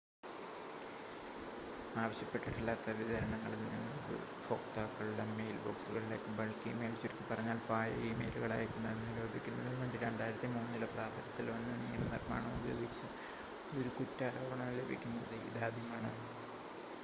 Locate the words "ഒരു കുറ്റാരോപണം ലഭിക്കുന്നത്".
13.75-15.37